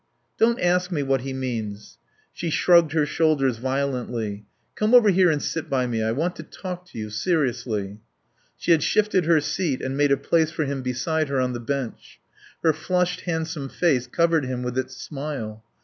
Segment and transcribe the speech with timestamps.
[0.39, 1.99] "Don't ask me what he means."
[2.33, 4.47] She shrugged her shoulders violently.
[4.73, 6.01] "Come over here and sit by me.
[6.01, 7.11] I want to talk to you.
[7.11, 7.99] Seriously."
[8.57, 11.59] She had shifted her seat and made a place for him beside her on the
[11.59, 12.19] bench.
[12.63, 15.63] Her flushed, handsome face covered him with its smile.